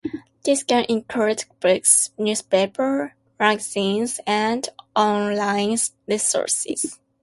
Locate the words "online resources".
4.95-6.97